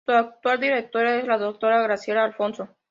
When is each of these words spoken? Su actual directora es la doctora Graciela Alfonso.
Su 0.03 0.13
actual 0.13 0.59
directora 0.59 1.17
es 1.19 1.27
la 1.27 1.37
doctora 1.37 1.83
Graciela 1.83 2.23
Alfonso. 2.23 2.69